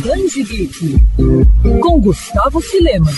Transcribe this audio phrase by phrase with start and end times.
[0.00, 0.96] Danji Geek,
[1.80, 3.10] com Gustavo Filema.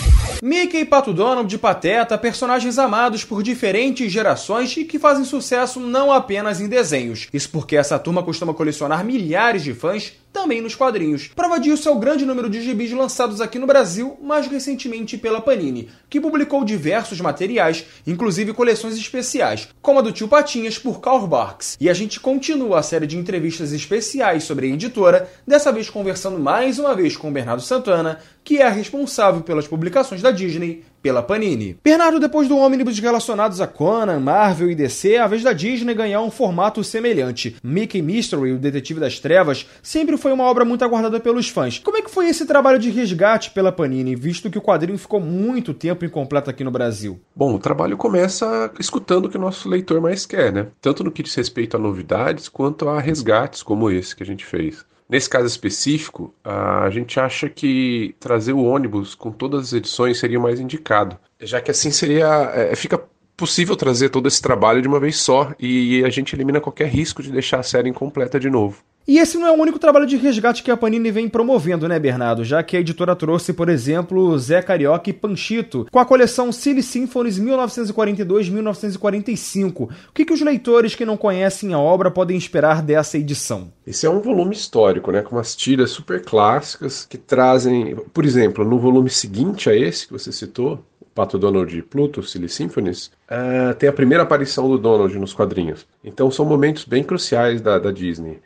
[0.42, 5.79] Mickey e Pato Donald de Pateta, personagens amados por diferentes gerações e que fazem sucesso
[5.79, 7.29] não apenas em desenhos.
[7.33, 11.29] Isso porque essa turma costuma colecionar milhares de fãs também nos quadrinhos.
[11.29, 15.41] Prova disso é o grande número de gibis lançados aqui no Brasil, mais recentemente pela
[15.41, 21.29] Panini, que publicou diversos materiais, inclusive coleções especiais, como a do Tio Patinhas por Karl
[21.29, 21.79] Barks.
[21.80, 26.39] E a gente continua a série de entrevistas especiais sobre a editora, dessa vez conversando
[26.39, 31.77] mais uma vez com Bernardo Santana, que é responsável pelas publicações da Disney pela Panini.
[31.85, 36.23] Bernardo, depois do ônibus relacionados a Conan, Marvel e DC, a vez da Disney ganhar
[36.23, 37.57] um formato semelhante.
[37.62, 41.79] Mickey Mystery, o Detetive das Trevas, sempre foi uma obra muito aguardada pelos fãs.
[41.79, 45.21] Como é que foi esse trabalho de resgate pela Panini, visto que o quadrinho ficou
[45.21, 47.21] muito tempo incompleto aqui no Brasil?
[47.37, 50.69] Bom, o trabalho começa escutando o que o nosso leitor mais quer, né?
[50.80, 54.45] Tanto no que diz respeito a novidades quanto a resgates como esse que a gente
[54.47, 54.87] fez.
[55.09, 60.41] Nesse caso específico, a gente acha que trazer o ônibus com todas as edições seria
[60.41, 62.27] mais indicado, já que assim seria.
[62.55, 63.02] É, fica
[63.37, 67.22] possível trazer todo esse trabalho de uma vez só e a gente elimina qualquer risco
[67.22, 68.83] de deixar a série incompleta de novo.
[69.06, 71.98] E esse não é o único trabalho de resgate que a Panini vem promovendo, né,
[71.98, 72.42] Bernardo?
[72.42, 76.83] Já que a editora trouxe, por exemplo, Zé Carioca e Panchito, com a coleção Silly
[76.83, 79.83] Symphonies 1942-1945.
[79.83, 83.70] O que, que os leitores que não conhecem a obra podem esperar dessa edição?
[83.86, 88.64] Esse é um volume histórico, né, com umas tiras super clássicas que trazem, por exemplo,
[88.64, 90.83] no volume seguinte a esse que você citou,
[91.14, 95.86] Pato Donald e Pluto, Silly Symphonies, uh, tem a primeira aparição do Donald nos quadrinhos.
[96.02, 98.41] Então são momentos bem cruciais da, da Disney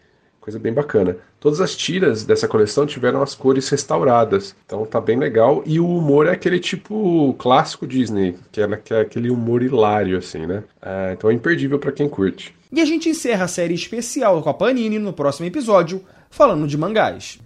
[0.49, 1.17] coisa bem bacana.
[1.39, 5.63] Todas as tiras dessa coleção tiveram as cores restauradas, então tá bem legal.
[5.67, 10.17] E o humor é aquele tipo clássico Disney, que é, que é aquele humor hilário,
[10.17, 10.65] assim, né?
[10.81, 12.55] É, então é imperdível para quem curte.
[12.73, 16.77] E a gente encerra a série especial com a Panini no próximo episódio, falando de
[16.77, 17.39] mangás.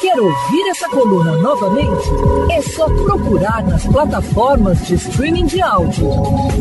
[0.00, 2.08] Quer ouvir essa coluna novamente?
[2.50, 6.06] É só procurar nas plataformas de streaming de áudio.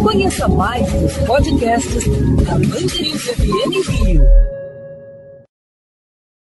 [0.01, 2.05] Conheça mais dos podcasts
[2.45, 4.49] da Mandirinhos FM Rio.